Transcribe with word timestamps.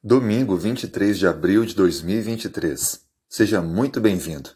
Domingo 0.00 0.56
23 0.56 1.18
de 1.18 1.26
abril 1.26 1.64
de 1.64 1.74
2023. 1.74 3.00
Seja 3.28 3.60
muito 3.60 4.00
bem-vindo. 4.00 4.50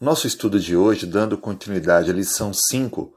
Nosso 0.00 0.28
estudo 0.28 0.60
de 0.60 0.76
hoje, 0.76 1.06
dando 1.06 1.36
continuidade 1.36 2.08
à 2.08 2.14
lição 2.14 2.52
5, 2.54 3.12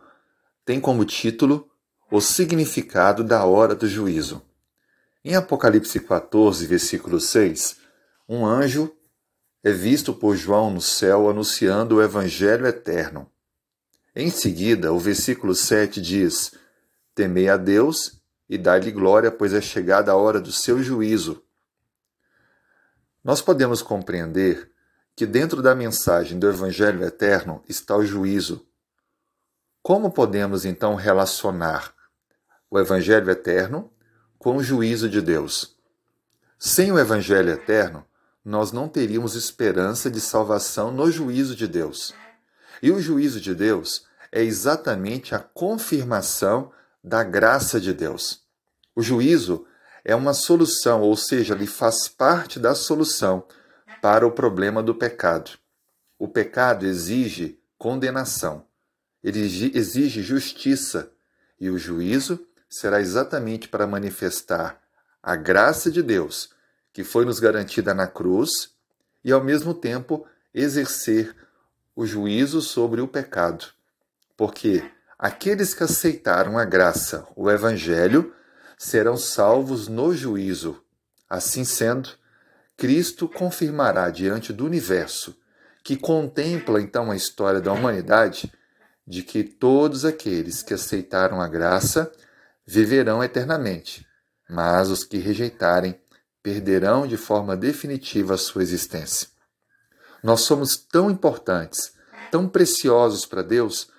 tem 0.66 0.81
como 0.81 1.05
título 1.05 1.70
O 2.10 2.20
significado 2.20 3.24
da 3.24 3.46
hora 3.46 3.76
do 3.76 3.88
juízo. 3.88 4.42
Em 5.24 5.36
Apocalipse 5.36 6.00
14, 6.00 6.66
versículo 6.66 7.20
6, 7.20 7.78
um 8.28 8.47
anjo 8.47 8.92
é 9.63 9.72
visto 9.72 10.12
por 10.12 10.35
João 10.35 10.72
no 10.72 10.81
céu 10.81 11.29
anunciando 11.29 11.97
o 11.97 12.01
evangelho 12.01 12.65
eterno. 12.65 13.29
Em 14.15 14.31
seguida, 14.31 14.92
o 14.92 14.97
versículo 14.97 15.54
7 15.54 16.02
diz: 16.02 16.55
Temei 17.13 17.48
a 17.48 17.58
Deus 17.58 18.23
e 18.49 18.57
dai-lhe 18.57 18.91
glória, 18.91 19.31
pois 19.31 19.53
é 19.53 19.62
chegada 19.62 20.12
a 20.12 20.16
hora 20.16 20.39
do 20.39 20.52
seu 20.52 20.81
juízo. 20.81 21.43
Nós 23.23 23.41
podemos 23.41 23.81
compreender 23.81 24.71
que 25.15 25.25
dentro 25.25 25.61
da 25.61 25.75
mensagem 25.75 26.38
do 26.38 26.49
Evangelho 26.49 27.03
eterno 27.03 27.63
está 27.70 27.95
o 27.95 28.05
juízo. 28.05 28.65
Como 29.81 30.11
podemos 30.11 30.65
então 30.65 30.95
relacionar 30.95 31.93
o 32.70 32.79
Evangelho 32.79 33.29
eterno 33.29 33.91
com 34.37 34.57
o 34.57 34.63
juízo 34.63 35.07
de 35.09 35.21
Deus? 35.21 35.77
Sem 36.57 36.91
o 36.91 36.99
Evangelho 36.99 37.49
eterno, 37.49 38.05
nós 38.43 38.71
não 38.71 38.89
teríamos 38.89 39.35
esperança 39.35 40.09
de 40.09 40.20
salvação 40.20 40.91
no 40.91 41.09
juízo 41.12 41.55
de 41.55 41.67
Deus. 41.67 42.13
E 42.81 42.91
o 42.91 42.99
juízo 42.99 43.39
de 43.39 43.55
Deus 43.55 44.05
é 44.31 44.41
exatamente 44.41 45.34
a 45.35 45.39
confirmação 45.39 46.71
da 47.03 47.23
graça 47.23 47.80
de 47.80 47.93
Deus. 47.93 48.41
O 48.95 49.02
juízo 49.02 49.66
é 50.05 50.16
uma 50.16 50.34
solução, 50.34 51.02
ou 51.02 51.16
seja, 51.16 51.53
ele 51.53 51.67
faz 51.67 52.07
parte 52.07 52.59
da 52.59 52.73
solução 52.73 53.45
para 54.02 54.26
o 54.26 54.32
problema 54.32 54.82
do 54.82 54.96
pecado. 54.96 55.51
O 56.18 56.27
pecado 56.27 56.85
exige 56.85 57.59
condenação, 57.77 58.65
ele 59.24 59.40
exige 59.40 60.21
justiça, 60.21 61.12
e 61.59 61.70
o 61.70 61.77
juízo 61.77 62.46
será 62.70 63.01
exatamente 63.01 63.68
para 63.68 63.87
manifestar 63.87 64.81
a 65.22 65.36
graça 65.36 65.92
de 65.92 66.02
Deus, 66.02 66.50
que 66.92 67.04
foi 67.04 67.26
nos 67.26 67.40
garantida 67.40 67.94
na 67.94 68.08
cruz, 68.08 68.72
e 69.24 69.31
ao 69.31 69.44
mesmo 69.44 69.74
tempo 69.74 70.26
exercer 70.54 71.36
o 71.96 72.06
juízo 72.06 72.62
sobre 72.62 73.02
o 73.02 73.08
pecado. 73.08 73.66
Porque 74.36 74.84
aqueles 75.24 75.74
que 75.74 75.86
aceitaram 75.86 76.58
a 76.58 76.66
graça, 76.66 77.26
o 77.34 77.50
evangelho, 77.50 78.34
serão 78.78 79.16
salvos 79.16 79.88
no 79.88 80.14
juízo. 80.14 80.84
Assim 81.30 81.64
sendo, 81.64 82.10
Cristo 82.76 83.30
confirmará 83.30 84.10
diante 84.10 84.52
do 84.52 84.66
universo, 84.66 85.34
que 85.82 85.96
contempla 85.96 86.82
então 86.82 87.10
a 87.10 87.16
história 87.16 87.62
da 87.62 87.72
humanidade, 87.72 88.52
de 89.08 89.24
que 89.24 89.46
todos 89.46 90.04
aqueles 90.04 90.62
que 90.62 90.74
aceitaram 90.74 91.40
a 91.40 91.48
graça 91.48 92.12
viverão 92.68 93.24
eternamente, 93.24 94.06
mas 94.50 94.90
os 94.90 95.06
que 95.06 95.20
rejeitarem 95.20 95.98
perderão 96.42 97.08
de 97.08 97.16
forma 97.16 97.56
definitiva 97.56 98.34
a 98.34 98.38
sua 98.38 98.62
existência. 98.62 99.30
Nós 100.22 100.42
somos 100.42 100.76
tão 100.76 101.10
importantes, 101.10 101.94
tão 102.30 102.46
preciosos 102.50 103.26
para 103.26 103.42
Deus, 103.42 103.90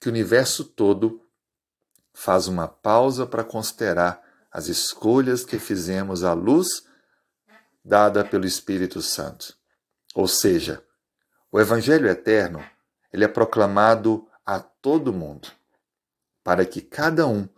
que 0.00 0.08
o 0.08 0.12
universo 0.12 0.64
todo 0.64 1.22
faz 2.12 2.48
uma 2.48 2.66
pausa 2.66 3.26
para 3.26 3.44
considerar 3.44 4.22
as 4.50 4.68
escolhas 4.68 5.44
que 5.44 5.58
fizemos 5.58 6.24
à 6.24 6.32
luz 6.32 6.66
dada 7.84 8.24
pelo 8.24 8.46
Espírito 8.46 9.02
Santo. 9.02 9.56
Ou 10.14 10.26
seja, 10.26 10.82
o 11.52 11.60
Evangelho 11.60 12.08
eterno 12.08 12.64
ele 13.12 13.24
é 13.24 13.28
proclamado 13.28 14.26
a 14.44 14.58
todo 14.58 15.12
mundo, 15.12 15.48
para 16.42 16.64
que 16.64 16.80
cada 16.80 17.26
um 17.26 17.48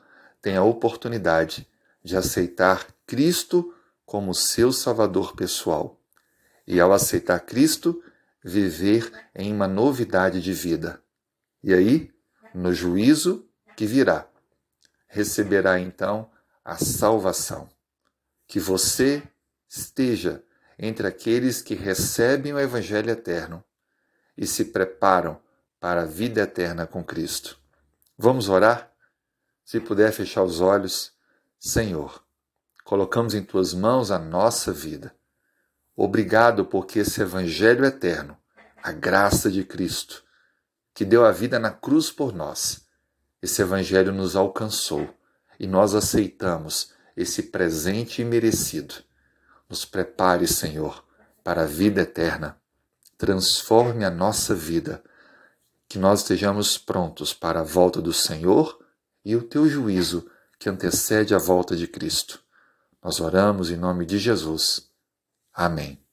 tenha 0.43 0.61
a 0.61 0.65
oportunidade 0.65 1.69
de 2.03 2.17
aceitar 2.17 2.87
Cristo 3.07 3.75
como 4.05 4.35
seu 4.35 4.73
Salvador 4.73 5.35
pessoal. 5.35 6.01
E 6.67 6.81
ao 6.81 6.93
aceitar 6.93 7.41
Cristo, 7.41 8.03
viver 8.45 9.13
em 9.35 9.53
uma 9.53 9.69
novidade 9.69 10.41
de 10.41 10.53
vida. 10.53 11.03
E 11.63 11.73
aí, 11.75 12.13
no 12.55 12.73
juízo 12.73 13.49
que 13.77 13.87
virá, 13.87 14.29
receberá 15.07 15.79
então 15.79 16.31
a 16.65 16.77
salvação. 16.77 17.69
Que 18.47 18.59
você 18.59 19.23
esteja 19.69 20.43
entre 20.79 21.07
aqueles 21.07 21.61
que 21.61 21.75
recebem 21.75 22.53
o 22.53 22.59
Evangelho 22.59 23.11
eterno 23.11 23.65
e 24.37 24.47
se 24.47 24.67
preparam 24.67 25.41
para 25.81 26.03
a 26.03 26.07
vida 26.07 26.43
eterna 26.43 26.87
com 26.87 27.05
Cristo. 27.05 27.59
Vamos 28.17 28.49
orar? 28.49 28.93
Se 29.65 29.81
puder 29.81 30.13
fechar 30.13 30.43
os 30.43 30.61
olhos, 30.61 31.13
Senhor, 31.59 32.25
colocamos 32.85 33.35
em 33.35 33.43
tuas 33.43 33.75
mãos 33.75 34.11
a 34.11 34.19
nossa 34.19 34.73
vida. 34.73 35.15
Obrigado 35.95 36.65
porque 36.65 37.01
esse 37.01 37.21
Evangelho 37.21 37.85
eterno, 37.85 38.39
a 38.83 38.93
graça 38.93 39.51
de 39.51 39.65
Cristo, 39.65 40.25
que 40.99 41.05
deu 41.05 41.25
a 41.25 41.31
vida 41.31 41.61
na 41.61 41.71
cruz 41.71 42.11
por 42.11 42.35
nós, 42.35 42.85
esse 43.41 43.63
Evangelho 43.63 44.13
nos 44.13 44.35
alcançou 44.35 45.09
e 45.57 45.65
nós 45.65 45.95
aceitamos 45.95 46.93
esse 47.17 47.41
presente 47.41 48.21
imerecido. 48.21 48.97
Nos 49.69 49.85
prepare, 49.85 50.49
Senhor, 50.49 51.05
para 51.45 51.63
a 51.63 51.67
vida 51.67 52.01
eterna. 52.01 52.61
Transforme 53.17 54.05
a 54.05 54.11
nossa 54.11 54.57
vida, 54.57 55.01
que 55.89 56.01
nós 56.01 56.23
estejamos 56.23 56.77
prontos 56.77 57.33
para 57.33 57.61
a 57.61 57.65
volta 57.65 58.03
do 58.03 58.13
Senhor 58.13 58.85
e 59.25 59.37
o 59.37 59.43
teu 59.45 59.69
juízo 59.69 60.29
que 60.59 60.69
antecede 60.69 61.33
a 61.33 61.39
volta 61.39 61.77
de 61.77 61.87
Cristo. 61.87 62.43
Nós 63.01 63.21
oramos 63.21 63.71
em 63.71 63.77
nome 63.77 64.05
de 64.05 64.19
Jesus. 64.19 64.91
Amém. 65.55 66.08